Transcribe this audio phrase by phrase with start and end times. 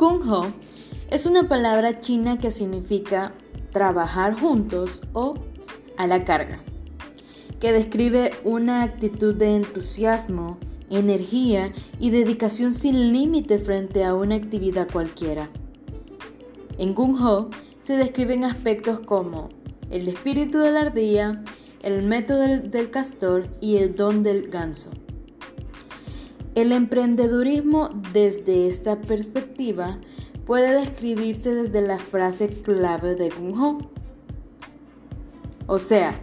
[0.00, 0.46] Gung Ho
[1.10, 3.34] es una palabra china que significa
[3.70, 5.34] trabajar juntos o
[5.98, 6.58] a la carga,
[7.60, 10.56] que describe una actitud de entusiasmo,
[10.88, 15.50] energía y dedicación sin límite frente a una actividad cualquiera.
[16.78, 17.50] En Gung Ho
[17.84, 19.50] se describen aspectos como
[19.90, 21.44] el espíritu de la ardilla,
[21.82, 24.88] el método del, castor y el don del ganso.
[26.56, 29.98] El emprendedurismo desde esta perspectiva
[30.46, 33.78] puede describirse desde la frase clave de Gung Ho.
[35.68, 36.20] O sea,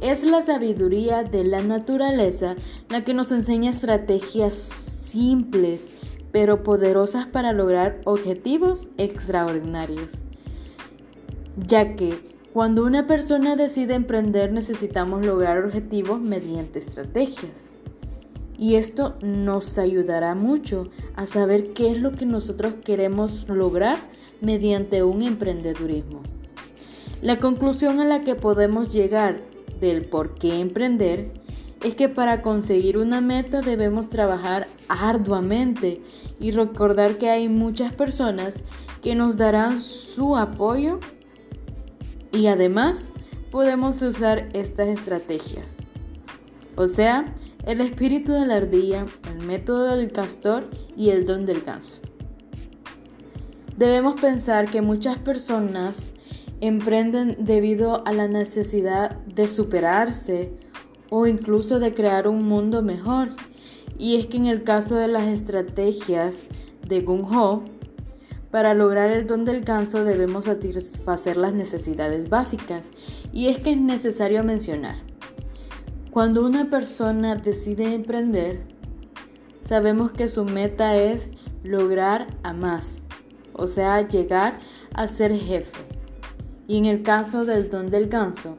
[0.00, 2.56] es la sabiduría de la naturaleza
[2.88, 5.88] la que nos enseña estrategias simples
[6.32, 10.08] pero poderosas para lograr objetivos extraordinarios.
[11.58, 12.14] Ya que
[12.54, 17.71] cuando una persona decide emprender necesitamos lograr objetivos mediante estrategias
[18.62, 23.96] y esto nos ayudará mucho a saber qué es lo que nosotros queremos lograr
[24.40, 26.22] mediante un emprendedurismo.
[27.22, 29.40] La conclusión a la que podemos llegar
[29.80, 31.32] del por qué emprender
[31.82, 36.00] es que para conseguir una meta debemos trabajar arduamente
[36.38, 38.60] y recordar que hay muchas personas
[39.02, 41.00] que nos darán su apoyo
[42.30, 43.06] y además
[43.50, 45.66] podemos usar estas estrategias.
[46.76, 47.34] O sea,
[47.66, 51.98] el espíritu de la ardilla, el método del castor y el don del ganso.
[53.76, 56.12] Debemos pensar que muchas personas
[56.60, 60.50] emprenden debido a la necesidad de superarse
[61.10, 63.28] o incluso de crear un mundo mejor.
[63.98, 66.48] Y es que en el caso de las estrategias
[66.86, 67.62] de Gung Ho,
[68.50, 72.84] para lograr el don del ganso debemos satisfacer las necesidades básicas.
[73.32, 75.11] Y es que es necesario mencionar
[76.12, 78.60] cuando una persona decide emprender,
[79.66, 81.28] sabemos que su meta es
[81.64, 82.98] lograr a más,
[83.54, 84.52] o sea, llegar
[84.92, 85.80] a ser jefe.
[86.68, 88.58] Y en el caso del don del ganso,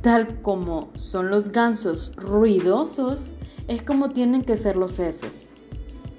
[0.00, 3.20] tal como son los gansos ruidosos,
[3.68, 5.48] es como tienen que ser los jefes.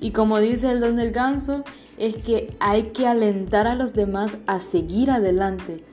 [0.01, 1.63] Y como dice el don del ganso,
[1.97, 5.83] es que hay que alentar a los demás a seguir adelante,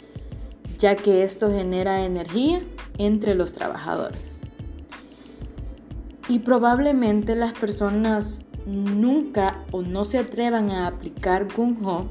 [0.79, 2.61] ya que esto genera energía
[2.99, 4.21] entre los trabajadores.
[6.29, 12.07] Y probablemente las personas nunca o no se atrevan a aplicar Gung Ho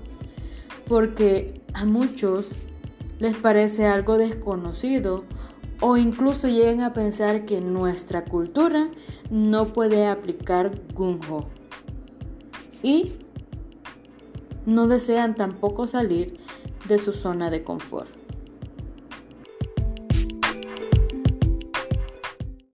[0.87, 2.47] porque a muchos
[3.19, 5.23] les parece algo desconocido
[5.81, 8.87] o incluso llegan a pensar que nuestra cultura
[9.29, 11.45] no puede aplicar Gung Ho.
[12.81, 13.11] Y
[14.65, 16.37] no desean tampoco salir
[16.87, 18.09] de su zona de confort.